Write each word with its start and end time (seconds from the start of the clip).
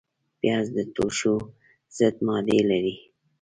پیاز 0.39 0.65
د 0.75 0.79
توښو 0.95 1.35
ضد 1.97 2.15
ماده 2.27 2.59
لري 2.69 2.95